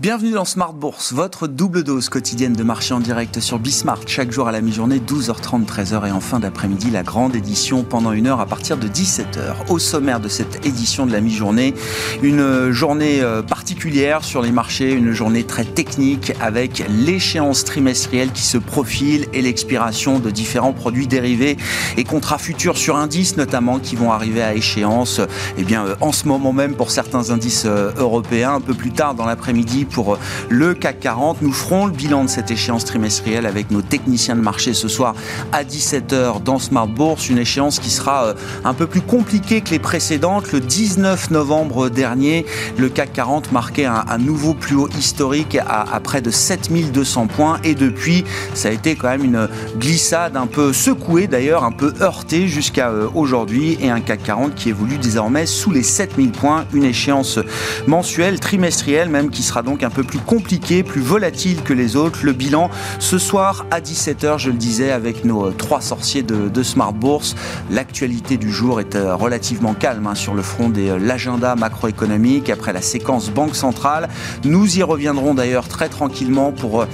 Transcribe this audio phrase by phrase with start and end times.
[0.00, 4.32] Bienvenue dans Smart Bourse, votre double dose quotidienne de marché en direct sur Bismart, chaque
[4.32, 8.26] jour à la mi-journée, 12h30, 13h et en fin d'après-midi, la grande édition pendant une
[8.26, 9.68] heure à partir de 17h.
[9.68, 11.74] Au sommaire de cette édition de la mi-journée,
[12.22, 18.44] une journée euh, particulière sur les marchés, une journée très technique avec l'échéance trimestrielle qui
[18.44, 21.58] se profile et l'expiration de différents produits dérivés
[21.98, 25.20] et contrats futurs sur indices notamment qui vont arriver à échéance
[25.58, 28.92] eh bien, euh, en ce moment même pour certains indices euh, européens, un peu plus
[28.92, 30.18] tard dans l'après-midi pour
[30.48, 31.42] le CAC 40.
[31.42, 35.14] Nous ferons le bilan de cette échéance trimestrielle avec nos techniciens de marché ce soir
[35.52, 37.28] à 17h dans Smart Bourse.
[37.28, 38.34] Une échéance qui sera euh,
[38.64, 40.52] un peu plus compliquée que les précédentes.
[40.52, 42.46] Le 19 novembre dernier,
[42.78, 47.58] le CAC 40 marquait un, nouveau plus haut historique à, près de 7200 points.
[47.64, 51.92] Et depuis, ça a été quand même une glissade un peu secouée d'ailleurs, un peu
[52.00, 53.78] heurtée jusqu'à euh, aujourd'hui.
[53.80, 56.64] Et un CAC 40 qui évolue désormais sous les 7000 points.
[56.72, 57.38] Une échéance
[57.86, 62.20] mensuelle, trimestrielle même, qui sera donc un peu plus compliqué, plus volatile que les autres.
[62.22, 66.62] Le bilan ce soir à 17h, je le disais, avec nos euh, trois sorciers de,
[66.62, 67.34] Smart Bourse.
[67.70, 72.50] L'actualité du jour est euh, relativement calme hein, sur le front de euh, l'agenda macroéconomique
[72.50, 74.08] après la séquence Banque centrale.
[74.44, 76.84] Nous y reviendrons d'ailleurs très tranquillement pour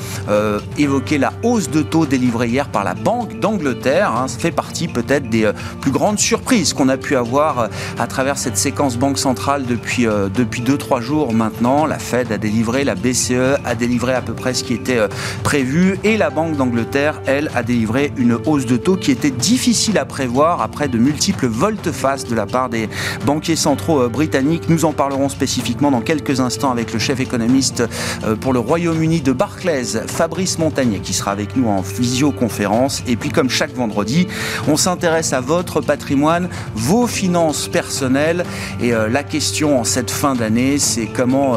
[0.79, 4.13] évoquer la hausse de taux délivrée hier par la Banque d'Angleterre.
[4.17, 4.29] Hein.
[4.29, 8.57] Ça fait partie peut-être des plus grandes surprises qu'on a pu avoir à travers cette
[8.57, 11.87] séquence Banque centrale depuis 2-3 jours maintenant.
[11.87, 15.09] La Fed a délivré la BCE a délivré à peu près ce qui était euh,
[15.43, 19.99] prévu et la Banque d'Angleterre, elle, a délivré une hausse de taux qui était difficile
[19.99, 22.89] à prévoir après de multiples volte-face de la part des
[23.25, 24.69] banquiers centraux euh, britanniques.
[24.69, 27.83] Nous en parlerons spécifiquement dans quelques instants avec le chef économiste
[28.25, 33.03] euh, pour le Royaume-Uni de Barclays, Fabrice Montagnier, qui sera avec nous en visioconférence.
[33.07, 34.27] Et puis, comme chaque vendredi,
[34.69, 38.45] on s'intéresse à votre patrimoine, vos finances personnelles.
[38.81, 41.57] Et la question en cette fin d'année, c'est comment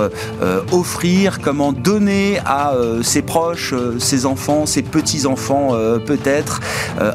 [0.72, 1.09] offrir
[1.42, 6.62] comment donner à euh, ses proches, euh, ses enfants, ses petits-enfants euh, peut-être,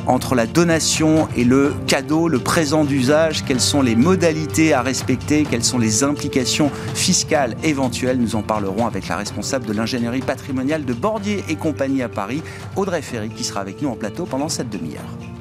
[0.06, 5.44] entre la donation et le cadeau, le présent d'usage, quelles sont les modalités à respecter,
[5.44, 8.18] quelles sont les implications fiscales éventuelles.
[8.18, 12.42] Nous en parlerons avec la responsable de l'ingénierie patrimoniale de Bordier et compagnie à Paris,
[12.76, 15.33] Audrey Ferry, qui sera avec nous en plateau pendant cette demi-heure.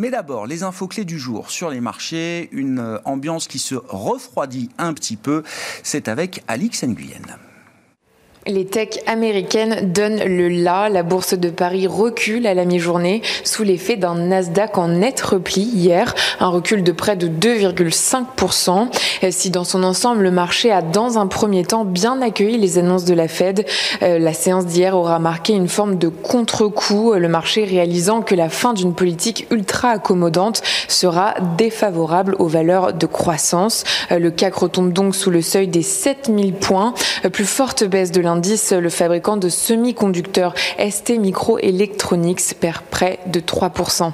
[0.00, 3.74] Mais d'abord, les infos clés du jour sur les marchés, une euh, ambiance qui se
[3.74, 5.42] refroidit un petit peu,
[5.82, 7.20] c'est avec Alix Nguyen.
[8.46, 10.88] Les techs américaines donnent le la.
[10.88, 15.60] La bourse de Paris recule à la mi-journée sous l'effet d'un Nasdaq en net repli
[15.60, 18.88] hier, un recul de près de 2,5%.
[19.30, 23.04] Si dans son ensemble le marché a dans un premier temps bien accueilli les annonces
[23.04, 23.66] de la Fed,
[24.02, 28.48] euh, la séance d'hier aura marqué une forme de contre-coup, le marché réalisant que la
[28.48, 33.84] fin d'une politique ultra accommodante sera défavorable aux valeurs de croissance.
[34.10, 36.94] Euh, le CAC retombe donc sous le seuil des 7000 points,
[37.26, 44.12] euh, plus forte baisse de le fabricant de semi-conducteurs ST Microelectronics perd près de 3%.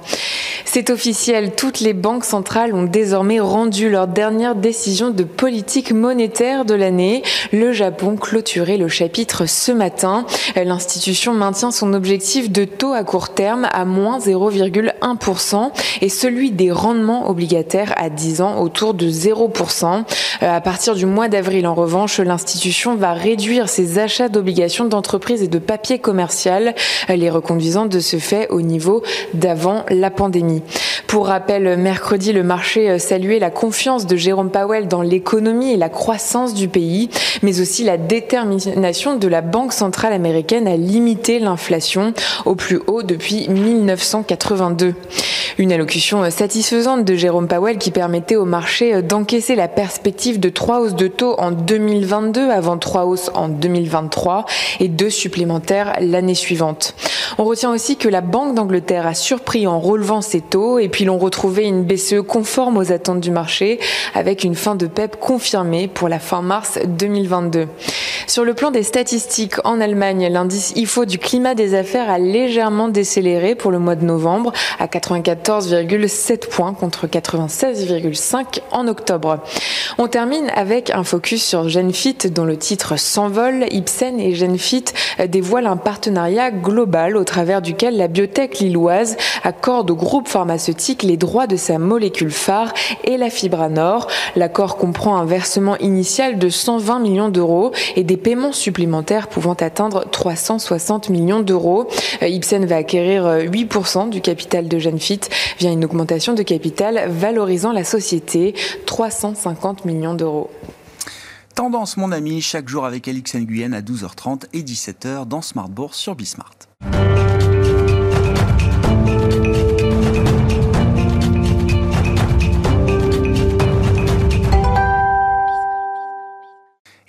[0.65, 6.65] C'est officiel, toutes les banques centrales ont désormais rendu leur dernière décision de politique monétaire
[6.65, 7.22] de l'année.
[7.53, 10.26] Le Japon clôturait le chapitre ce matin.
[10.55, 16.71] L'institution maintient son objectif de taux à court terme à moins 0,1% et celui des
[16.71, 20.05] rendements obligataires à 10 ans autour de 0%.
[20.41, 25.49] À partir du mois d'avril, en revanche, l'institution va réduire ses achats d'obligations d'entreprise et
[25.49, 26.77] de papier commercial,
[27.09, 29.03] les reconduisant de ce fait au niveau
[29.34, 30.62] d'avant la pandémie.
[31.09, 35.89] Pour rappel, mercredi, le marché saluait la confiance de Jérôme Powell dans l'économie et la
[35.89, 37.11] croissance du pays,
[37.43, 43.03] mais aussi la détermination de la Banque centrale américaine à limiter l'inflation au plus haut
[43.03, 44.94] depuis 1982.
[45.59, 50.81] Une allocution satisfaisante de Jérôme Powell qui permettait au marché d'encaisser la perspective de trois
[50.81, 53.95] hausses de taux en 2022 avant trois hausses en 2023
[54.81, 56.94] et deux supplémentaires l'année suivante.
[57.38, 61.04] On retient aussi que la Banque d'Angleterre a surpris en relevant ses taux et puis
[61.04, 63.78] l'on retrouvait une BCE conforme aux attentes du marché
[64.14, 67.69] avec une fin de PEP confirmée pour la fin mars 2022.
[68.26, 72.88] Sur le plan des statistiques, en Allemagne, l'indice IFO du climat des affaires a légèrement
[72.88, 79.38] décéléré pour le mois de novembre à 94,7 points contre 96,5 en octobre.
[79.99, 83.66] On termine avec un focus sur Genfit dont le titre s'envole.
[83.87, 84.87] Ipsen et Genfit
[85.29, 91.17] dévoilent un partenariat global au travers duquel la biotech lilloise accorde au groupe pharmaceutique les
[91.17, 92.75] droits de sa molécule phare
[93.05, 94.09] et la Fibranor.
[94.35, 100.05] L'accord comprend un versement initial de 120 millions d'euros et des paiements supplémentaires pouvant atteindre
[100.11, 101.87] 360 millions d'euros.
[102.23, 105.21] Ipsen va acquérir 8% du capital de Genfit
[105.61, 108.55] via une augmentation de capital valorisant la société
[108.85, 110.50] 350 millions d'euros.
[111.56, 115.97] Tendance, mon ami, chaque jour avec Alix Nguyen à 12h30 et 17h dans Smart Bourse
[115.97, 116.55] sur Bismart.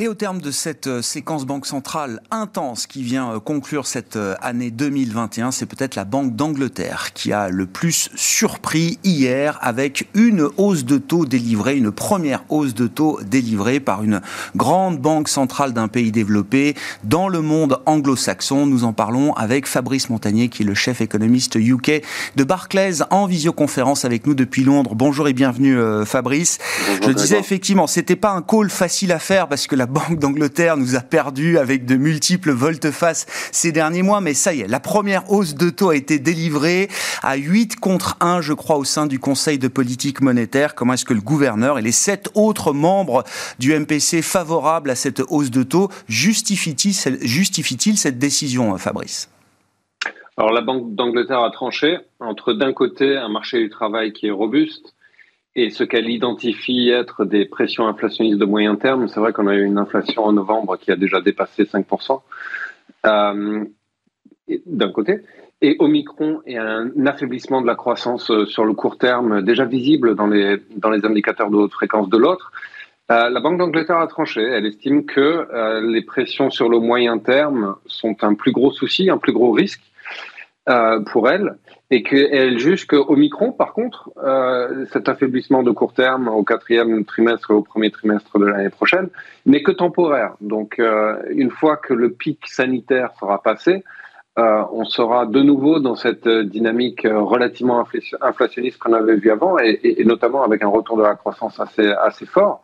[0.08, 4.36] Au terme de cette euh, séquence Banque centrale intense qui vient euh, conclure cette euh,
[4.42, 10.48] année 2021, c'est peut-être la Banque d'Angleterre qui a le plus surpris hier avec une
[10.58, 14.22] hausse de taux délivrée, une première hausse de taux délivrée par une
[14.56, 18.66] grande banque centrale d'un pays développé dans le monde anglo-saxon.
[18.66, 22.02] Nous en parlons avec Fabrice Montagnier qui est le chef économiste UK
[22.36, 24.96] de Barclays en visioconférence avec nous depuis Londres.
[24.96, 26.60] Bonjour et bienvenue Fabrice.
[27.04, 30.78] Je disais effectivement, c'était pas un call facile à faire parce que la Banque d'Angleterre
[30.78, 34.80] nous a perdu avec de multiples volte-face ces derniers mois, mais ça y est, la
[34.80, 36.88] première hausse de taux a été délivrée
[37.24, 40.76] à 8 contre 1, je crois, au sein du Conseil de politique monétaire.
[40.76, 43.24] Comment est-ce que le gouverneur et les sept autres membres
[43.58, 49.32] du MPC favorables à cette hausse de taux justifient-ils justifie cette décision, Fabrice?
[50.38, 54.32] Alors la Banque d'Angleterre a tranché entre d'un côté un marché du travail qui est
[54.32, 54.94] robuste,
[55.58, 59.56] et ce qu'elle identifie être des pressions inflationnistes de moyen terme, c'est vrai qu'on a
[59.56, 62.22] eu une inflation en novembre qui a déjà dépassé 5%,
[63.08, 63.66] euh,
[64.68, 65.22] d'un côté,
[65.64, 70.14] et Omicron et un affaiblissement de la croissance euh, sur le court terme déjà visible
[70.14, 70.60] dans les,
[71.04, 72.52] indicateurs de haute fréquence de l'autre.
[73.10, 74.42] Euh, la Banque d'Angleterre a tranché.
[74.42, 79.18] Elle estime que les pressions sur le moyen terme sont un plus gros souci, un
[79.18, 79.82] plus gros risque
[80.70, 81.56] euh, pour elle,
[81.92, 87.06] et qu'elle juge qu'au Micron, par contre, euh, cet affaiblissement de court terme au quatrième
[87.06, 89.08] trimestre et au premier trimestre de l'année prochaine
[89.46, 90.34] n'est que temporaire.
[90.42, 93.86] Donc, euh, une fois que le pic sanitaire sera passé,
[94.40, 97.84] on sera de nouveau dans cette dynamique relativement
[98.22, 101.88] inflationniste qu'on avait vu avant, et, et, notamment avec un retour de la croissance assez,
[101.88, 102.62] assez fort.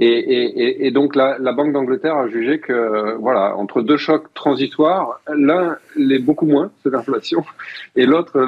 [0.00, 4.32] Et, et, et, donc la, la Banque d'Angleterre a jugé que voilà entre deux chocs
[4.32, 7.44] transitoires, l'un l'est beaucoup moins, c'est l'inflation,
[7.96, 8.46] et l'autre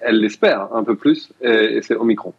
[0.00, 2.32] elle l'espère un peu plus, et, c'est Omicron.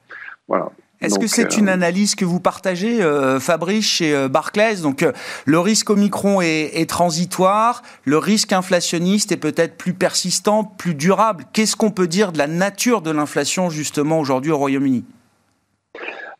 [0.47, 0.71] Voilà.
[1.01, 4.77] Est-ce que c'est une euh, analyse que vous partagez, euh, Fabrice, chez euh, Barclays?
[4.77, 5.05] Donc,
[5.45, 11.45] le risque Omicron est, est, transitoire, le risque inflationniste est peut-être plus persistant, plus durable.
[11.53, 15.03] Qu'est-ce qu'on peut dire de la nature de l'inflation, justement, aujourd'hui au Royaume-Uni?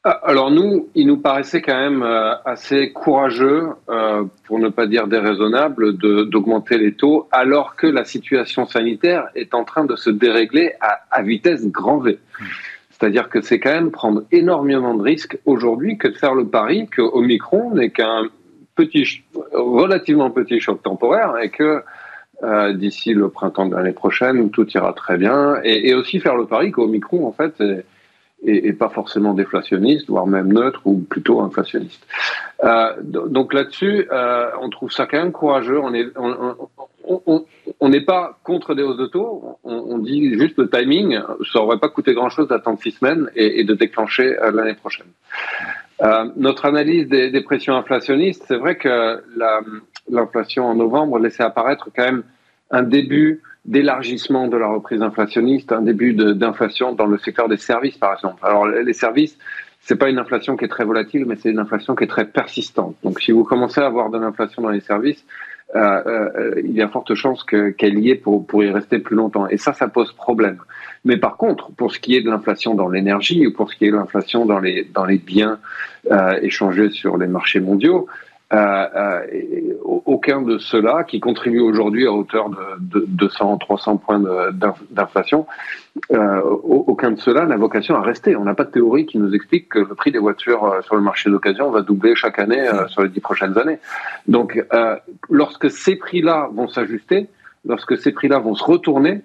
[0.04, 5.08] Alors nous, il nous paraissait quand même euh, assez courageux, euh, pour ne pas dire
[5.08, 10.74] déraisonnable, d'augmenter les taux, alors que la situation sanitaire est en train de se dérégler
[10.82, 12.18] à, à vitesse grand V.
[12.90, 16.88] C'est-à-dire que c'est quand même prendre énormément de risques aujourd'hui que de faire le pari
[16.88, 18.24] que Omicron n'est qu'un
[18.76, 21.84] petit, relativement petit choc temporaire et que
[22.44, 25.60] euh, d'ici le printemps de l'année prochaine, tout ira très bien.
[25.64, 27.86] Et, et aussi faire le pari qu'Omicron, en fait, est,
[28.44, 32.06] et, pas forcément déflationniste, voire même neutre ou plutôt inflationniste.
[32.64, 35.80] Euh, donc là-dessus, euh, on trouve ça quand même courageux.
[35.80, 36.08] On est,
[37.80, 39.58] on n'est pas contre des hausses de taux.
[39.64, 41.20] On, dit juste le timing.
[41.54, 45.08] Ça aurait pas coûté grand-chose d'attendre six semaines et, de déclencher euh, l'année prochaine.
[46.36, 49.22] Notre analyse des pressions inflationnistes, c'est vrai que
[50.10, 52.24] l'inflation en novembre laissait apparaître quand même
[52.72, 57.98] un début d'élargissement de la reprise inflationniste, un début d'inflation dans le secteur des services,
[57.98, 58.40] par exemple.
[58.44, 59.38] Alors, les services,
[59.82, 62.26] c'est pas une inflation qui est très volatile, mais c'est une inflation qui est très
[62.26, 62.96] persistante.
[63.04, 65.24] Donc, si vous commencez à avoir de l'inflation dans les services,
[65.76, 69.16] euh, euh, il y a forte chance qu'elle y ait pour, pour y rester plus
[69.16, 69.48] longtemps.
[69.48, 70.58] Et ça, ça pose problème.
[71.06, 73.86] Mais par contre, pour ce qui est de l'inflation dans l'énergie ou pour ce qui
[73.86, 75.60] est de l'inflation dans les, dans les biens
[76.12, 78.08] euh, échangés sur les marchés mondiaux,
[78.54, 79.22] euh, euh
[80.06, 84.22] aucun de ceux-là, qui contribue aujourd'hui à hauteur de, de 200, 300 points
[84.92, 85.48] d'inflation,
[86.12, 88.36] euh, aucun de ceux-là n'a vocation à rester.
[88.36, 90.96] On n'a pas de théorie qui nous explique que le prix des voitures euh, sur
[90.96, 93.80] le marché d'occasion va doubler chaque année euh, sur les dix prochaines années.
[94.28, 94.64] Donc,
[95.30, 97.28] lorsque ces prix-là vont s'ajuster,
[97.66, 99.22] lorsque ces prix-là vont se retourner,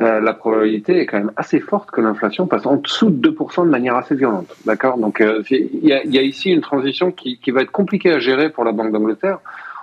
[0.00, 3.64] euh, la probabilité est quand même assez forte que l'inflation passe en dessous de 2%
[3.64, 4.52] de manière assez violente.
[4.66, 4.98] D'accord?
[4.98, 8.10] Donc euh, il y, a, y, a, ici une transition qui, qui, va être compliquée
[8.10, 9.38] à gérer pour la Banque d'Angleterre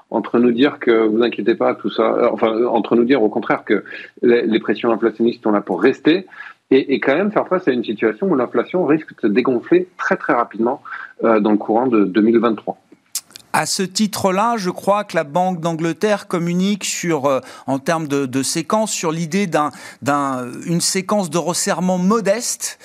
[0.10, 3.30] entre nous dire que vous inquiétez pas tout ça, euh, enfin entre nous dire au
[3.30, 3.86] contraire que
[4.22, 6.28] les, les pressions inflationnistes sont là pour rester
[6.72, 9.88] et, et, quand même faire face à une situation où l'inflation risque de se dégonfler
[9.98, 10.82] très très rapidement
[11.24, 12.78] euh, dans le courant de 2023.
[13.54, 18.26] À ce titre-là, je crois que la Banque d'Angleterre communique sur, euh, en termes de,
[18.26, 19.48] de séquence, sur l'idée
[20.02, 22.80] d'une séquence de resserrement modeste.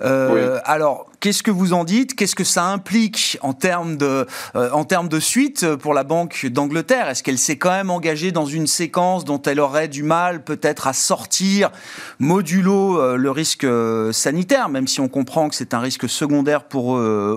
[0.00, 2.16] Euh, Alors, Qu'est-ce que vous en dites?
[2.16, 7.08] Qu'est-ce que ça implique en termes de, en termes de suite pour la Banque d'Angleterre?
[7.08, 10.88] Est-ce qu'elle s'est quand même engagée dans une séquence dont elle aurait du mal peut-être
[10.88, 11.70] à sortir
[12.18, 13.64] modulo le risque
[14.10, 16.88] sanitaire, même si on comprend que c'est un risque secondaire pour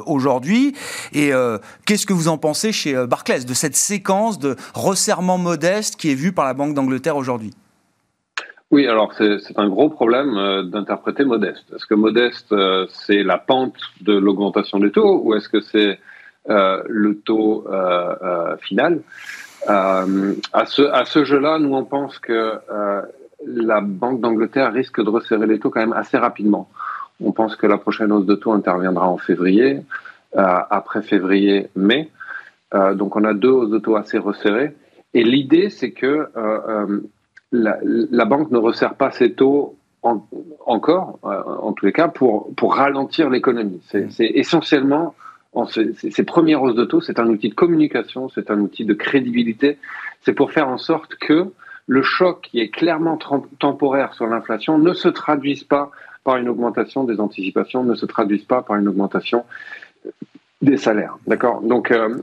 [0.07, 0.73] aujourd'hui?
[1.13, 1.31] Et
[1.85, 6.15] qu'est-ce que vous en pensez chez Barclays de cette séquence de resserrement modeste qui est
[6.15, 7.53] vue par la Banque d'Angleterre aujourd'hui?
[8.75, 11.63] Oui, alors c'est un gros problème euh, d'interpréter modeste.
[11.73, 15.97] Est-ce que modeste, euh, c'est la pente de l'augmentation des taux ou est-ce que c'est
[16.49, 17.65] euh, le taux
[18.59, 18.99] final?
[19.65, 22.59] À ce, jeu-là, nous, on pense que
[23.47, 26.67] la Banque d'Angleterre risque de resserrer les taux quand même assez rapidement.
[27.23, 29.79] On pense que la prochaine hausse de taux interviendra en février,
[30.35, 32.11] après février-mai.
[32.93, 34.75] donc on a deux hausses de taux assez resserrées.
[35.13, 36.27] Et l'idée, c'est que
[37.55, 39.75] la, banque ne resserre pas ses taux
[40.65, 43.81] encore, euh, en tous les cas, pour, pour ralentir l'économie.
[43.87, 44.23] C'est mm.
[44.35, 45.15] essentiellement,
[45.53, 48.93] en ces, premières hausses de taux, c'est un outil de communication, c'est un outil de
[48.93, 49.77] crédibilité.
[50.21, 51.51] C'est pour faire en sorte que
[51.87, 53.17] le choc qui est clairement
[53.59, 55.91] temporaire sur l'inflation ne se traduise pas
[56.23, 59.45] par une augmentation des anticipations, ne se traduise pas par une augmentation
[60.61, 61.17] des salaires.
[61.27, 61.61] D'accord?
[61.61, 62.17] Donc, euh,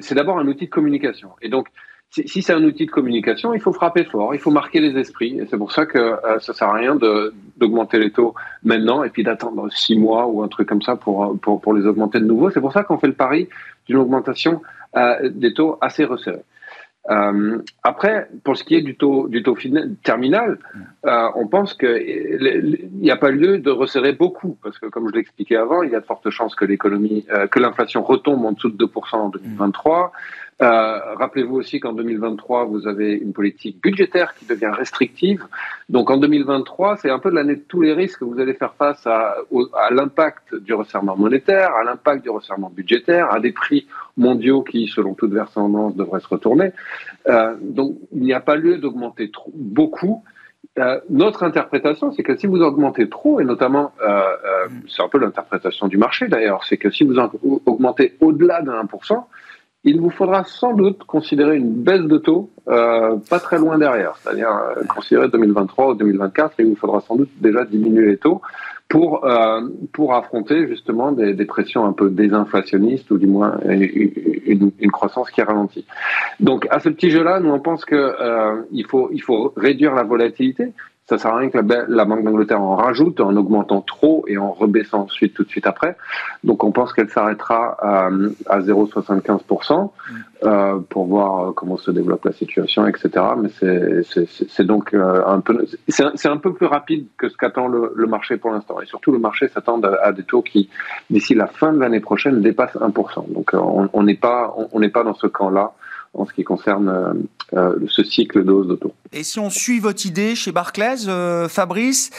[0.00, 1.30] c'est d'abord un outil de communication.
[1.42, 1.68] Et donc,
[2.10, 5.38] si c'est un outil de communication, il faut frapper fort, il faut marquer les esprits.
[5.38, 6.96] Et c'est pour ça que euh, ça sert à rien
[7.56, 11.38] d'augmenter les taux maintenant et puis d'attendre six mois ou un truc comme ça pour,
[11.40, 12.50] pour, pour les augmenter de nouveau.
[12.50, 13.48] C'est pour ça qu'on fait le pari
[13.86, 14.62] d'une augmentation
[14.96, 16.44] euh, des taux assez resserrés.
[17.10, 20.58] Euh, après, pour ce qui est du taux, du taux final, terminal,
[21.06, 25.14] euh, on pense qu'il n'y a pas lieu de resserrer beaucoup, parce que comme je
[25.14, 28.52] l'expliquais avant, il y a de fortes chances que l'économie, euh, que l'inflation retombe en
[28.52, 30.12] dessous de 2% en 2023.
[30.60, 35.44] Euh, rappelez-vous aussi qu'en 2023, vous avez une politique budgétaire qui devient restrictive.
[35.88, 38.22] Donc en 2023, c'est un peu l'année de tous les risques.
[38.22, 39.36] Vous allez faire face à,
[39.76, 43.86] à l'impact du resserrement monétaire, à l'impact du resserrement budgétaire, à des prix
[44.16, 46.72] mondiaux qui, selon toute vraisemblance, devraient se retourner.
[47.28, 50.24] Euh, donc il n'y a pas lieu d'augmenter beaucoup.
[50.78, 55.08] Euh, notre interprétation, c'est que si vous augmentez trop, et notamment, euh, euh c'est un
[55.08, 57.16] peu l'interprétation du marché d'ailleurs, c'est que si vous
[57.66, 59.24] augmentez au-delà de 1%,
[59.84, 64.16] il vous faudra sans doute considérer une baisse de taux euh, pas très loin derrière,
[64.16, 68.16] c'est-à-dire euh, considérer 2023 ou 2024, et il vous faudra sans doute déjà diminuer les
[68.16, 68.42] taux
[68.88, 69.60] pour euh,
[69.92, 75.30] pour affronter justement des, des, pressions un peu désinflationnistes ou du moins une, une, croissance
[75.30, 75.86] qui ralentit.
[76.40, 79.94] Donc à ce petit jeu-là, nous on pense que euh, il faut il faut réduire
[79.94, 80.72] la volatilité.
[81.08, 84.52] Ça sert à rien que la, Banque d'Angleterre en rajoute en augmentant trop et en
[84.52, 85.96] rebaissant ensuite tout de suite après.
[86.44, 88.10] Donc on pense qu'elle s'arrêtera à,
[88.46, 89.90] à 0,75%
[90.44, 93.10] euh, pour voir comment se développe la situation, etc.
[93.38, 93.48] Mais
[94.50, 98.36] c'est donc euh, un peu c'est un, peu plus rapide que ce qu'attend le, marché
[98.36, 98.80] pour l'instant.
[98.82, 100.68] Et surtout le marché s'attend à, des taux qui
[101.08, 103.32] d'ici la fin de l'année prochaine dépassent 1%.
[103.32, 105.72] Donc euh, on n'est pas on n'est pas dans ce camp-là
[106.12, 108.94] en ce qui concerne euh, euh, ce cycle de hausse de taux.
[109.12, 112.10] Et si on suit votre idée chez Barclays, euh, Fabrice,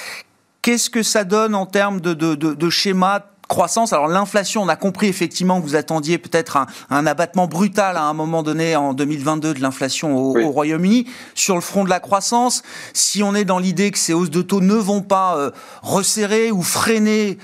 [0.63, 3.93] qu'est-ce que ça donne en termes de, de, de, schéma croissance?
[3.93, 6.57] Alors l'inflation, on a compris effectivement que vous attendiez peut-être
[6.89, 11.05] un, abattement brutal à un moment donné en 2022 de l'inflation au, Royaume-Uni.
[11.35, 14.41] Sur le front de la croissance, si on est dans l'idée que ces hausses de
[14.41, 15.51] taux ne vont pas
[15.83, 17.37] resserrer ou freiner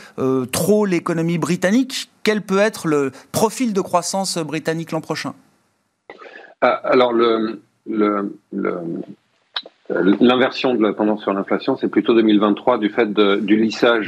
[0.51, 5.35] trop l'économie britannique, quel peut être le profil de croissance britannique l'an prochain?
[6.61, 7.13] Ah, alors,
[10.19, 14.07] l'inversion de la tendance sur l'inflation, c'est plutôt 2023 du fait du lissage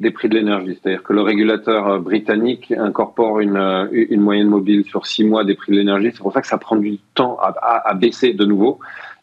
[0.00, 0.78] des prix de l'énergie.
[0.80, 5.54] C'est-à-dire que le régulateur euh, britannique incorpore euh, une, moyenne mobile sur six mois des
[5.54, 6.10] prix de l'énergie.
[6.12, 8.80] C'est pour ça que ça prend du temps à, baisser de nouveau.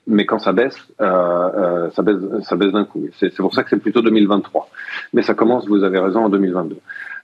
[0.07, 3.05] Mais quand ça baisse, euh, ça baisse, ça baisse d'un coup.
[3.19, 4.69] C'est pour ça que c'est plutôt 2023.
[5.13, 6.77] Mais ça commence, vous avez raison, en 2022.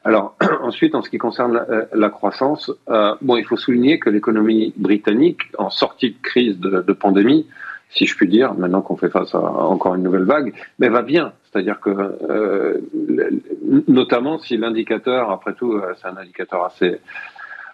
[0.08, 4.10] Alors ensuite, en ce qui concerne la, euh, croissance, euh, bon, il faut souligner que
[4.10, 7.46] l'économie britannique, en sortie de crise de, pandémie,
[7.90, 11.02] si je puis dire, maintenant qu'on fait face à encore une nouvelle vague, mais va
[11.02, 11.34] bien.
[11.44, 12.80] C'est-à-dire que, euh,
[13.90, 17.00] notamment si l'indicateur, après tout, c'est un indicateur assez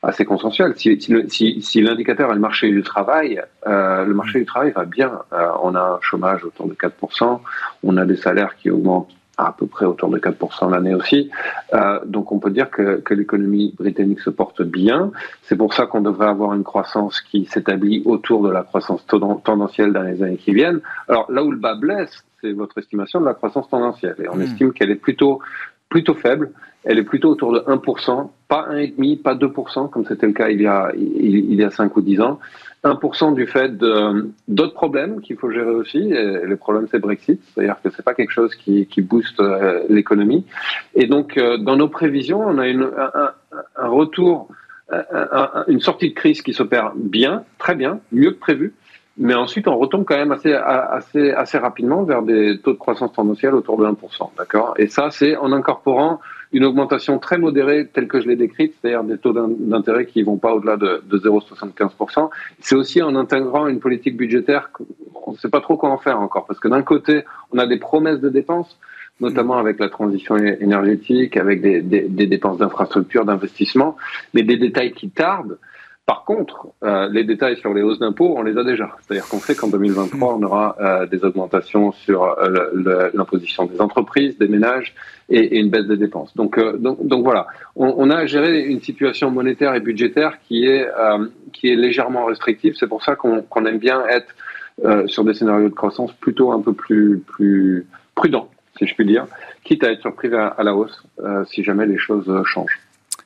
[0.02, 0.74] assez consensuel.
[0.76, 5.20] Si, l'indicateur est le marché du travail, le marché du travail va bien.
[5.62, 7.40] On a un chômage autour de 4%,
[7.84, 11.30] on a des salaires qui augmentent à peu près autour de 4% l'année aussi.
[11.74, 15.12] Euh, donc on peut dire que, que l'économie britannique se porte bien.
[15.44, 19.94] C'est pour ça qu'on devrait avoir une croissance qui s'établit autour de la croissance tendancielle
[19.94, 20.82] dans les années qui viennent.
[21.08, 24.16] Alors là où le bas blesse, c'est votre estimation de la croissance tendancielle.
[24.20, 24.42] Et on hmm.
[24.42, 25.40] estime qu'elle est plutôt,
[25.90, 26.52] plutôt faible.
[26.84, 30.62] Elle est plutôt autour de 1%, pas 1,5%, pas 2%, comme c'était le cas il
[30.62, 32.40] y a, il, y a 5 ou 10 ans.
[32.84, 33.72] 1% du fait
[34.48, 35.98] d'autres problèmes qu'il faut gérer aussi.
[35.98, 39.84] Et le problème, c'est Brexit, c'est-à-dire que c'est pas quelque chose qui, qui booste euh,
[39.90, 40.46] l'économie.
[40.94, 43.32] Et donc, euh, dans nos prévisions, on a une, un,
[43.76, 44.50] un, retour,
[45.68, 48.74] une sortie de crise qui s'opère bien, très bien, mieux que prévu.
[49.18, 53.14] Mais ensuite, on retombe quand même assez, assez, assez rapidement vers des taux de croissance
[53.14, 53.96] tendancielle autour de 1%.
[54.38, 54.74] D'accord?
[54.78, 56.20] Et ça, c'est en incorporant
[56.52, 60.38] une augmentation très modérée telle que je l'ai décrite, c'est-à-dire des taux d'intérêt qui vont
[60.38, 62.30] pas au-delà de, de 0,75%.
[62.60, 64.72] C'est aussi en intégrant une politique budgétaire
[65.14, 67.66] qu'on ne sait pas trop quoi en faire encore, parce que d'un côté, on a
[67.66, 68.80] des promesses de dépenses,
[69.20, 73.96] notamment avec la transition énergétique, avec des, des, des dépenses d'infrastructure, d'investissement,
[74.34, 75.58] mais des détails qui tardent.
[76.06, 78.90] Par contre, euh, les détails sur les hausses d'impôts, on les a déjà.
[79.00, 84.38] C'est-à-dire qu'on sait qu'en 2023, on aura euh, des augmentations sur euh, l'imposition des entreprises,
[84.38, 84.94] des ménages
[85.30, 86.36] et, et, une baisse des dépenses.
[86.36, 90.66] Donc, euh, donc, donc, voilà, on, on, a géré une situation monétaire et budgétaire qui
[90.66, 92.76] est, euh, qui est légèrement restrictive.
[92.78, 94.28] C'est pour ça qu'on aime bien être
[95.06, 99.28] sur des scénarios de croissance plutôt un peu plus, plus prudents, si je puis dire,
[99.64, 101.06] quitte à être surpris à, à la hausse
[101.46, 102.80] si jamais les choses changent.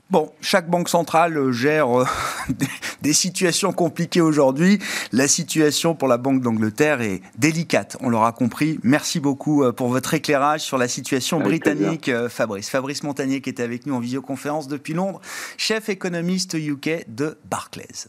[0.09, 2.05] Bon, chaque banque centrale euh, gère euh,
[3.01, 4.79] des situations compliquées aujourd'hui.
[5.11, 8.79] La situation pour la Banque d'Angleterre est délicate, on l'aura compris.
[8.83, 12.69] Merci beaucoup euh, pour votre éclairage sur la situation britannique, Fabrice.
[12.69, 15.19] Fabrice Montagnier qui est avec nous en visioconférence depuis Londres,
[15.57, 18.07] chef économiste UK de Barclays.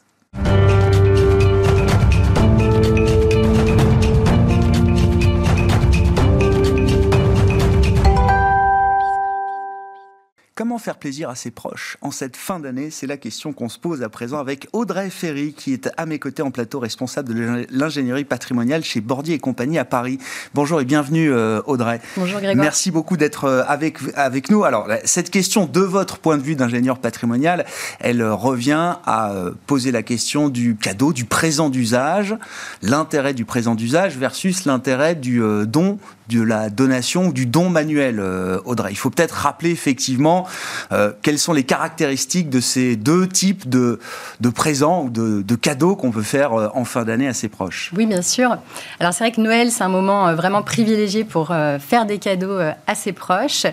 [10.59, 12.91] Comment faire plaisir à ses proches en cette fin d'année?
[12.91, 16.19] C'est la question qu'on se pose à présent avec Audrey Ferry, qui est à mes
[16.19, 20.19] côtés en plateau, responsable de l'ingénierie patrimoniale chez Bordier et compagnie à Paris.
[20.55, 22.01] Bonjour et bienvenue euh, Audrey.
[22.17, 22.65] Bonjour Grégoire.
[22.65, 24.65] Merci beaucoup d'être euh, avec, avec nous.
[24.65, 27.65] Alors, cette question de votre point de vue d'ingénieur patrimonial,
[28.01, 29.33] elle euh, revient à
[29.69, 32.35] poser la question du cadeau, du présent d'usage,
[32.83, 38.23] l'intérêt du présent d'usage versus l'intérêt du don de la donation ou du don manuel,
[38.65, 38.93] Audrey.
[38.93, 40.47] Il faut peut-être rappeler effectivement
[40.93, 43.99] euh, quelles sont les caractéristiques de ces deux types de,
[44.41, 47.49] de présents ou de, de cadeaux qu'on peut faire euh, en fin d'année à ses
[47.49, 48.57] proches Oui, bien sûr.
[49.01, 51.49] Alors c'est vrai que Noël, c'est un moment euh, vraiment privilégié pour
[51.81, 53.67] faire des cadeaux à ses proches.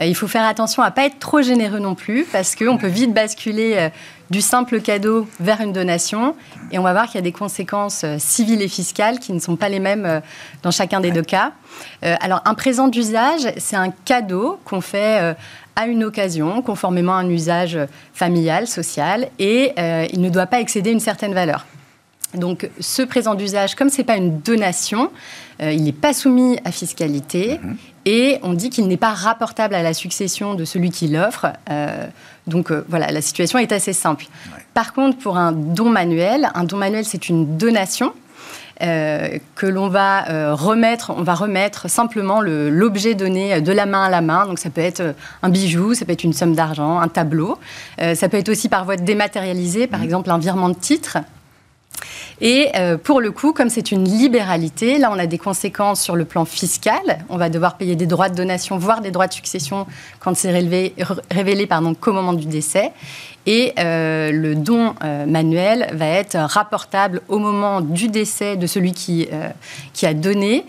[0.00, 3.12] Il faut faire attention à pas être trop généreux non plus, parce qu'on peut vite
[3.12, 3.90] basculer
[4.30, 6.34] du simple cadeau vers une donation.
[6.70, 9.56] Et on va voir qu'il y a des conséquences civiles et fiscales qui ne sont
[9.56, 10.20] pas les mêmes
[10.62, 11.52] dans chacun des deux cas.
[12.02, 15.34] Alors, un présent d'usage, c'est un cadeau qu'on fait
[15.76, 17.78] à une occasion, conformément à un usage
[18.14, 21.66] familial, social, et euh, il ne doit pas excéder une certaine valeur.
[22.34, 25.10] Donc, ce présent d'usage, comme ce n'est pas une donation,
[25.62, 27.76] euh, il n'est pas soumis à fiscalité mhm.
[28.06, 31.46] et on dit qu'il n'est pas rapportable à la succession de celui qui l'offre.
[31.70, 32.06] Euh,
[32.46, 34.26] donc, voilà, la situation est assez simple.
[34.72, 38.14] Par contre, pour un don manuel, un don manuel, c'est une donation
[38.82, 44.04] euh, que l'on va euh, remettre, on va remettre simplement l'objet donné de la main
[44.04, 44.46] à la main.
[44.46, 45.12] Donc ça peut être euh,
[45.42, 47.58] un bijou, ça peut être une somme d'argent, un tableau.
[47.98, 50.04] ça peut être aussi par voie dématérialisée, par mmh.
[50.04, 51.18] exemple un virement de titre.
[52.40, 52.70] Et
[53.02, 56.44] pour le coup, comme c'est une libéralité, là on a des conséquences sur le plan
[56.44, 57.24] fiscal.
[57.28, 59.86] On va devoir payer des droits de donation, voire des droits de succession
[60.20, 60.94] quand c'est révélé,
[61.30, 62.92] révélé pardon, qu'au moment du décès.
[63.46, 68.92] Et euh, le don euh, manuel va être rapportable au moment du décès de celui
[68.92, 69.48] qui, euh,
[69.92, 70.66] qui a donné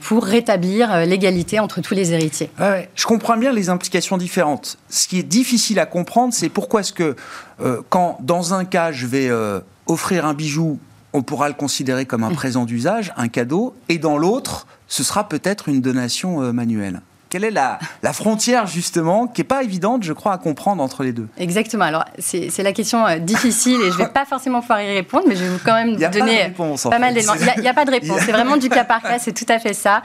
[0.00, 2.50] pour rétablir l'égalité entre tous les héritiers.
[2.94, 4.78] je comprends bien les implications différentes.
[4.88, 7.16] Ce qui est difficile à comprendre, c'est pourquoi est-ce que
[7.90, 9.28] quand dans un cas je vais
[9.86, 10.78] offrir un bijou,
[11.12, 12.36] on pourra le considérer comme un mmh.
[12.36, 17.00] présent d'usage, un cadeau, et dans l'autre, ce sera peut-être une donation manuelle.
[17.30, 17.78] Quelle est la,
[18.12, 21.28] frontière, justement, qui n'est pas évidente, je crois, à comprendre entre les deux?
[21.38, 21.84] Exactement.
[21.84, 25.26] Alors, c'est la question euh, difficile et je ne vais pas forcément pouvoir y répondre,
[25.28, 27.34] mais je vais vous quand même donner pas, mal d'éléments.
[27.56, 28.20] Il n'y a, pas de réponse.
[28.26, 30.02] C'est vraiment du cas par cas, c'est tout à fait ça.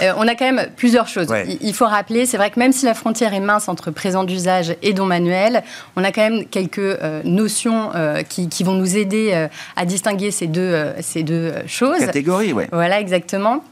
[0.00, 1.26] Euh, on a quand même plusieurs choses.
[1.60, 4.76] Il, faut rappeler, c'est vrai que même si la frontière est mince entre présent d'usage
[4.80, 5.64] et don manuel,
[5.96, 7.90] on a quand même quelques euh, notions
[8.28, 11.98] qui, qui, vont nous aider à distinguer ces deux, ces deux choses.
[11.98, 12.64] Catégorie, oui.
[12.70, 13.64] Voilà, exactement.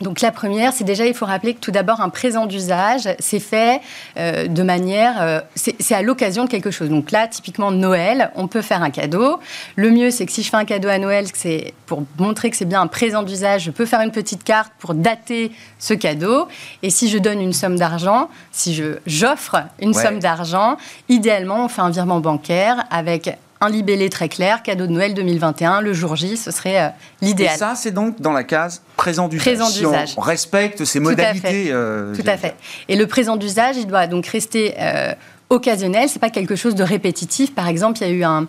[0.00, 3.38] Donc la première, c'est déjà, il faut rappeler que tout d'abord, un présent d'usage, c'est
[3.38, 3.80] fait
[4.16, 6.88] euh, de manière, euh, c'est à l'occasion de quelque chose.
[6.88, 9.38] Donc là, typiquement Noël, on peut faire un cadeau.
[9.76, 12.56] Le mieux, c'est que si je fais un cadeau à Noël, c'est pour montrer que
[12.56, 16.48] c'est bien un présent d'usage, je peux faire une petite carte pour dater ce cadeau.
[16.82, 21.68] Et si je donne une somme d'argent, si je j'offre une somme d'argent, idéalement, on
[21.68, 26.16] fait un virement bancaire avec un libellé très clair, cadeau de Noël 2021, le jour
[26.16, 26.88] J, ce serait euh,
[27.20, 27.54] l'idéal.
[27.54, 29.44] Et ça, c'est donc dans la case présent d'usage.
[29.44, 30.14] Présent d'usage.
[30.16, 31.40] on respecte ces modalités.
[31.40, 31.66] Tout à fait.
[31.70, 32.54] Euh, Tout à fait.
[32.88, 35.12] Et le présent d'usage, il doit donc rester euh,
[35.50, 37.54] occasionnel, c'est pas quelque chose de répétitif.
[37.54, 38.46] Par exemple, il y a eu un,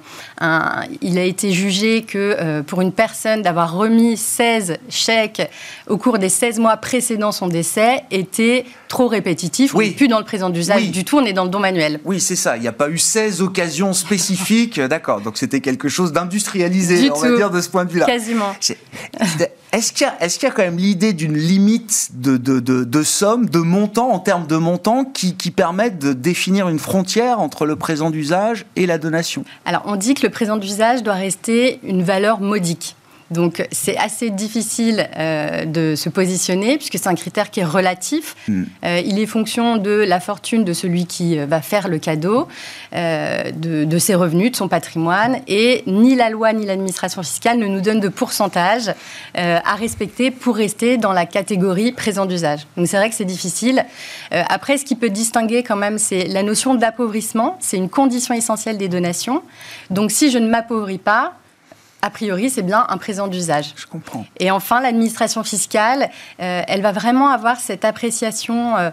[1.01, 5.49] il a été jugé que euh, pour une personne d'avoir remis 16 chèques
[5.87, 9.73] au cours des 16 mois précédant son décès était trop répétitif.
[9.73, 9.85] Oui.
[9.85, 11.99] On n'est plus dans le présent d'usage du tout, on est dans le don manuel.
[12.05, 12.55] Oui, c'est ça.
[12.55, 14.79] Il n'y a pas eu 16 occasions spécifiques.
[14.79, 15.21] D'accord.
[15.21, 18.05] Donc c'était quelque chose d'industrialisé, on va dire, de ce point de vue-là.
[18.05, 18.55] Quasiment.
[19.71, 24.11] Est-ce qu'il y, a quand même l'idée d'une limite de, de, de, somme, de montant,
[24.11, 28.65] en termes de montant, qui, qui permettent de définir une frontière entre le présent d'usage
[28.75, 29.45] et la donation?
[29.63, 32.95] Alors, on dit que le présent d'usage doit rester une valeur modique.
[33.31, 38.35] Donc c'est assez difficile euh, de se positionner puisque c'est un critère qui est relatif.
[38.47, 38.63] Hmm.
[38.83, 42.47] Euh, il est fonction de la fortune de celui qui euh, va faire le cadeau,
[42.91, 47.79] de, ses revenus, de son patrimoine, et ni la loi ni l'administration fiscale ne nous
[47.79, 48.93] donnent de pourcentage
[49.35, 52.61] à respecter pour rester dans la catégorie présent d'usage.
[52.75, 53.85] Donc c'est vrai que c'est difficile.
[54.31, 57.57] après, ce qui peut distinguer quand même, c'est la notion d'appauvrissement.
[57.59, 59.43] C'est une condition essentielle des donations.
[59.89, 61.33] Donc si je ne m'appauvris pas,
[62.01, 63.73] a priori, c'est bien un présent d'usage.
[63.75, 64.25] Je comprends.
[64.39, 66.09] Et enfin, l'administration fiscale,
[66.41, 68.89] euh, elle va vraiment avoir cette appréciation euh,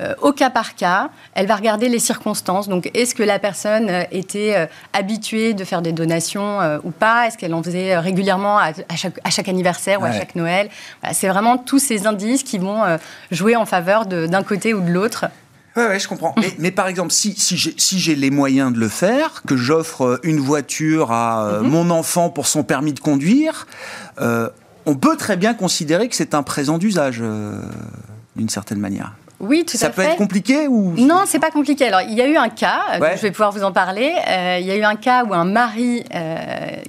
[0.00, 1.10] euh, au cas par cas.
[1.34, 2.68] Elle va regarder les circonstances.
[2.68, 7.26] Donc, est-ce que la personne était habituée de faire des donations ou pas?
[7.26, 10.68] Est-ce qu'elle en faisait régulièrement à, chaque, anniversaire ou à chaque Noël?
[11.12, 12.98] C'est vraiment tous ces indices qui vont
[13.30, 15.26] jouer en faveur d'un côté ou de l'autre.
[15.76, 16.34] Oui, ouais, je comprends.
[16.58, 20.40] Mais, par exemple, si, si j'ai les moyens de le faire, que j'offre euh, une
[20.40, 21.68] voiture à euh, mhm.
[21.68, 23.66] mon enfant pour son permis de conduire,
[24.20, 24.48] euh,
[24.86, 27.22] on peut très bien considérer que c'est un présent d'usage,
[28.36, 29.14] d'une certaine manière.
[29.38, 30.02] Oui, tout ça à fait.
[30.02, 31.86] Ça peut être compliqué ou Non, c'est pas compliqué.
[31.86, 34.12] Alors, il y a eu un cas, euh, je vais pouvoir vous en parler.
[34.28, 36.36] Euh, il y a eu un cas où un mari, euh,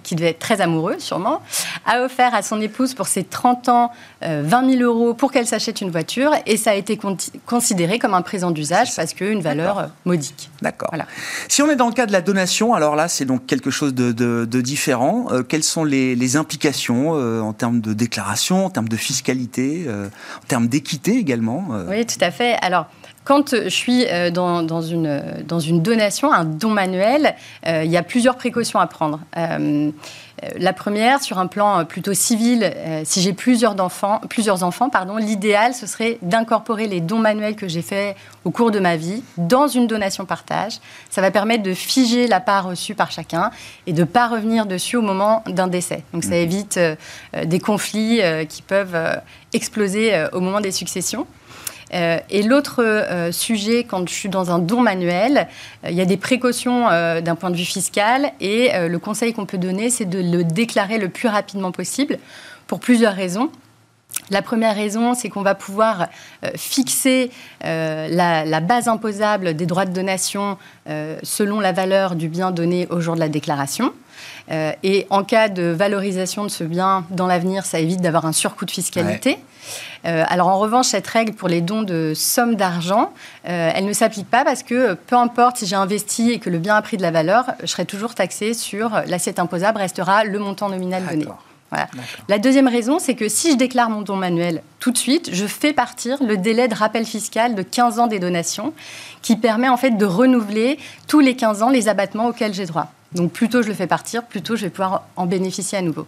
[0.04, 1.42] qui devait être très amoureux, sûrement,
[1.86, 5.82] a offert à son épouse pour ses 30 ans 20 000 euros pour qu'elle s'achète
[5.82, 6.98] une voiture, et ça a été
[7.46, 10.50] considéré comme un présent d'usage parce qu'une valeur modique.
[10.62, 10.90] D'accord.
[10.92, 11.06] Voilà.
[11.48, 13.94] Si on est dans le cas de la donation, alors là, c'est donc quelque chose
[13.94, 15.28] de, différent.
[15.48, 20.68] quelles sont les, les implications en termes de déclaration, en termes de fiscalité, en termes
[20.68, 22.37] d'équité également Oui, tout à fait.
[22.62, 22.88] Alors,
[23.28, 27.98] quand je suis euh, dans, une, dans une donation, un don manuel, euh, il y
[27.98, 29.20] a plusieurs précautions à prendre.
[29.36, 29.92] Euh,
[30.58, 32.72] la première, sur un plan plutôt civil,
[33.06, 37.68] si j'ai plusieurs enfants, plusieurs enfants pardon, l'idéal, ce serait d'incorporer les dons manuels que
[37.68, 40.74] j'ai faits au cours de ma vie dans une donation partage.
[41.10, 43.50] Ça va permettre de figer la part reçue par chacun
[43.88, 46.04] et de ne pas revenir dessus au moment d'un décès.
[46.14, 46.34] Donc ça mmh.
[46.34, 46.80] évite
[47.46, 49.20] des conflits qui peuvent
[49.54, 51.26] exploser au moment des successions.
[51.94, 55.48] Euh, et l'autre euh, sujet, quand je suis dans un don manuel,
[55.84, 59.46] euh, il y a des précautions d'un point de vue fiscal et le conseil qu'on
[59.46, 62.18] peut donner, c'est de le déclarer le plus rapidement possible
[62.68, 63.50] pour plusieurs raisons.
[64.30, 66.08] La première raison, c'est qu'on va pouvoir
[66.56, 70.58] fixer la, base imposable des droits de donation
[71.24, 73.94] selon la valeur du bien donné au jour de la déclaration.
[74.50, 78.66] et en cas de valorisation de ce bien dans l'avenir, ça évite d'avoir un surcoût
[78.66, 79.38] de fiscalité.
[80.08, 83.12] Euh, alors en revanche, cette règle pour les dons de sommes d'argent,
[83.48, 86.60] euh, elle ne s'applique pas parce que peu importe si j'ai investi et que le
[86.60, 90.40] bien a pris de la valeur, je serai toujours taxé sur l'assiette imposable, restera le
[90.40, 91.26] montant nominal donné.
[92.30, 95.46] La deuxième raison, c'est que si je déclare mon don manuel tout de suite, je
[95.46, 98.74] fais partir le délai de rappel fiscal de 15 ans des donations,
[99.22, 102.88] qui permet en fait de renouveler tous les 15 ans les abattements auxquels j'ai droit.
[103.14, 105.82] Donc plus tôt je le fais partir, plus tôt je vais pouvoir en bénéficier à
[105.82, 106.08] nouveau.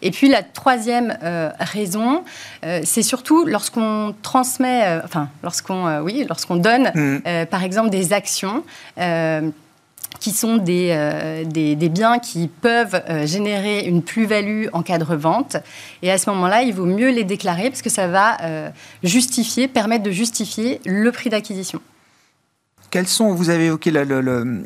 [0.00, 2.24] Et puis la troisième euh, raison,
[2.64, 7.46] euh, c'est surtout lorsqu'on transmet, euh, enfin lorsqu'on, oui, lorsqu'on donne, mmh.
[7.50, 8.64] par exemple des actions
[10.20, 15.58] qui sont des, des, des, biens qui peuvent générer une plus-value en cas de revente.
[16.02, 18.38] Et à ce moment-là, il vaut mieux les déclarer parce que ça va
[19.04, 21.80] justifier, permettre de justifier le prix d'acquisition.
[22.90, 24.62] Quelles sont, vous avez évoqué euh,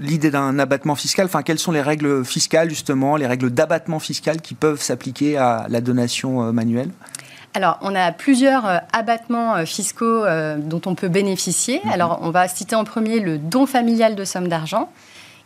[0.00, 4.40] l'idée d'un abattement fiscal, enfin, quelles sont les règles fiscales, justement, les règles d'abattement fiscal
[4.40, 6.90] qui peuvent s'appliquer à la donation euh, manuelle?
[7.54, 10.24] Alors, on a plusieurs euh, abattements fiscaux
[10.58, 11.80] dont on peut bénéficier.
[11.84, 11.90] Mhm.
[11.90, 14.88] Alors, on va citer en premier le don familial de somme d'argent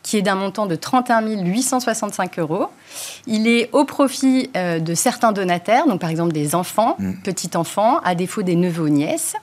[0.03, 2.67] qui est d'un montant de 31 865 euros.
[3.27, 7.15] Il est au profit euh, de certains donataires, donc par exemple des enfants, mm.
[7.23, 9.35] petits-enfants, à défaut des neveux ou nièces.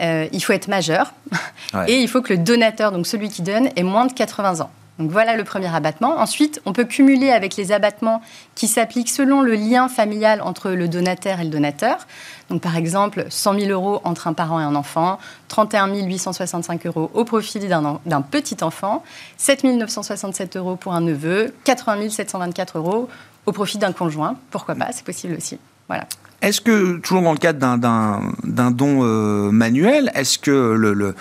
[0.00, 1.12] Euh, il faut être majeur
[1.88, 4.70] et il faut que le donateur, donc celui qui donne, ait moins de 80 ans.
[4.98, 6.18] Donc voilà le premier abattement.
[6.18, 8.20] Ensuite, on peut cumuler avec les abattements
[8.54, 12.06] qui s'appliquent selon le lien familial entre le donataire et le donateur.
[12.50, 17.10] Donc par exemple, 100 000 euros entre un parent et un enfant, 31 865 euros
[17.14, 19.02] au profit d'un petit enfant,
[19.38, 23.08] 7 967 euros pour un neveu, 80 724 euros
[23.46, 24.36] au profit d'un conjoint.
[24.50, 25.58] Pourquoi pas, c'est possible aussi.
[25.88, 26.06] Voilà.
[26.42, 31.14] Est-ce que, toujours dans le cadre d'un don euh, manuel, est-ce que le le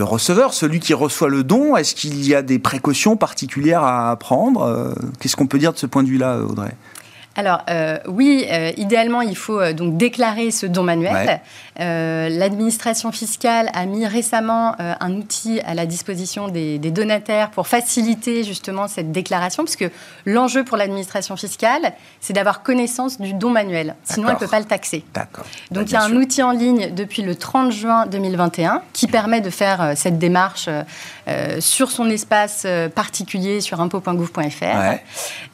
[0.00, 4.94] receveur, celui qui reçoit le don, est-ce qu'il y a des précautions particulières à prendre?
[5.20, 6.74] Qu'est-ce qu'on peut dire de ce point de vue-là, Audrey?
[7.36, 11.40] Alors euh, oui, euh, idéalement, il faut euh, donc déclarer ce don manuel.
[11.78, 18.86] L'administration fiscale a mis récemment un outil à la disposition des, donataires pour faciliter justement
[18.86, 19.90] cette déclaration, parce que
[20.24, 23.96] l'enjeu pour l'administration fiscale, c'est d'avoir connaissance du don manuel.
[24.04, 25.04] Sinon, elle ne peut pas le taxer.
[25.72, 29.40] Donc il y a un outil en ligne depuis le 30 juin 2021 qui permet
[29.40, 30.68] de faire cette démarche
[31.58, 34.98] sur son espace particulier sur impôt.gouv.fr.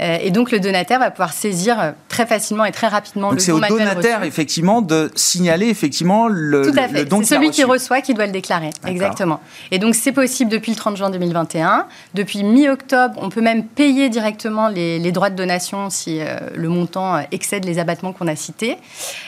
[0.00, 3.52] et donc le donataire va pouvoir saisir euh, très facilement et très rapidement Donc c'est
[3.52, 7.06] au donataire, effectivement, de signaler effectivement le, Tout à fait.
[7.08, 8.70] C'est celui qui reçoit qui doit le déclarer.
[8.86, 9.40] Exactement.
[9.70, 11.86] Et donc c'est possible depuis le 30 juin 2021.
[12.14, 17.16] Depuis mi-octobre, on peut même payer directement les, droits de donation si euh, le montant
[17.16, 18.76] euh, excède les abattements qu'on a cités.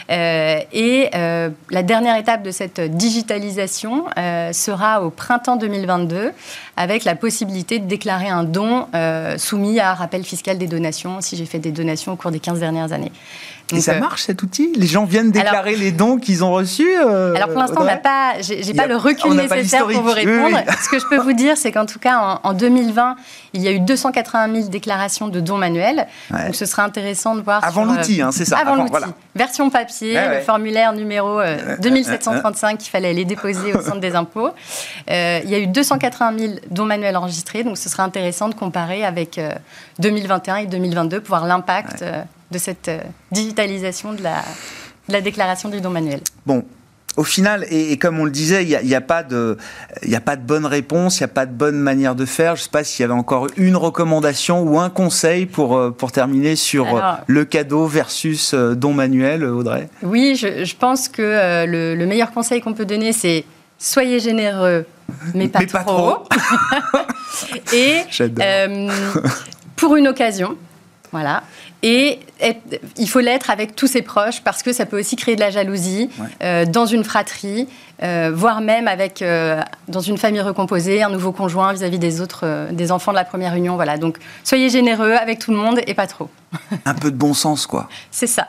[0.09, 4.05] et la dernière étape de cette digitalisation
[4.53, 6.33] sera au printemps 2022
[6.77, 8.87] avec la possibilité de déclarer un don
[9.39, 12.59] soumis à rappel fiscal des donations si j'ai fait des donations au cours des 15
[12.59, 13.13] dernières années.
[13.73, 14.73] Et ça euh, marche cet outil?
[14.77, 17.97] Les gens viennent déclarer les dons qu'ils ont reçus euh, Alors pour l'instant, on n'a
[17.97, 20.59] pas, j'ai pas le recul nécessaire pour vous répondre.
[20.83, 23.17] Ce que je peux vous dire, c'est qu'en tout cas, en, 2020,
[23.55, 26.07] il y a eu 281 000 déclarations de dons manuels.
[26.31, 27.65] Donc ce serait intéressant de voir.
[27.65, 28.59] Avant euh, l'outil, hein, c'est ça.
[28.59, 28.93] Avant, l'outil.
[29.35, 31.41] Version papier, le formulaire numéro
[31.81, 34.51] 2735 qu'il fallait aller déposer au centre des impôts.
[35.09, 37.65] il y a eu 280 000 dons manuels enregistrés.
[37.65, 39.41] Donc ce serait intéressant de comparer avec
[39.99, 42.05] 2021 et 2022 pour voir l'impact
[42.53, 43.01] de cette euh,
[43.33, 44.45] digitalisation de la,
[45.09, 46.21] la déclaration du don manuel.
[46.47, 46.65] Bon,
[47.17, 49.59] au final, et, comme on le disait, il n'y a, a, pas de,
[50.11, 52.57] a pas de bonne réponse, il n'y a pas de bonne manière de faire.
[52.57, 55.91] Je ne sais pas s'il y avait encore une recommandation ou un conseil pour, euh,
[55.91, 59.89] pour terminer sur euh, le cadeau versus don manuel, Audrey?
[60.03, 63.45] Oui, je, pense que le, meilleur conseil qu'on peut donner, c'est
[63.79, 64.87] soyez généreux,
[65.35, 65.79] mais pas trop.
[65.79, 66.27] Pas trop.
[67.75, 68.03] et
[69.77, 70.57] pour une occasion,
[71.11, 71.43] voilà.
[71.83, 72.21] Et
[72.97, 75.51] il faut l'être avec tous ses proches parce que ça peut aussi créer de la
[75.51, 76.11] jalousie
[76.43, 77.69] euh, dans une fratrie,
[78.03, 82.69] euh, voire même avec euh, dans une famille recomposée, un nouveau conjoint vis-à-vis des autres,
[82.73, 83.77] des enfants de la première union.
[83.77, 83.97] Voilà.
[83.97, 86.29] Donc soyez généreux avec tout le monde et pas trop.
[86.85, 87.89] un peu de bon sens, quoi.
[88.11, 88.49] C'est ça.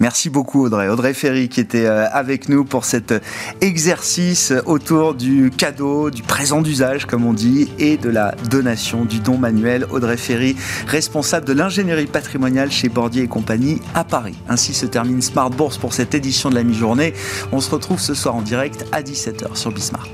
[0.00, 0.88] Merci beaucoup Audrey.
[0.88, 3.14] Audrey Ferry qui était avec nous pour cet
[3.60, 9.20] exercice autour du cadeau, du présent d'usage comme on dit, et de la donation du
[9.20, 9.86] don manuel.
[9.90, 10.56] Audrey Ferry,
[10.86, 14.36] responsable de l'ingénierie patrimoniale chez Bordier et compagnie à Paris.
[14.48, 17.14] Ainsi se termine Smart Bourse pour cette édition de la mi-journée.
[17.52, 20.08] On se retrouve ce soir en direct à 17h sur Bismart.